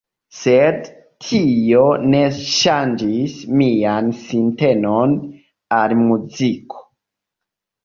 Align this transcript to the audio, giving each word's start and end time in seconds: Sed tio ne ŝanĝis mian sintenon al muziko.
Sed 0.35 0.79
tio 1.25 1.83
ne 2.13 2.21
ŝanĝis 2.39 3.37
mian 3.61 4.11
sintenon 4.23 5.15
al 5.83 5.97
muziko. 6.03 6.85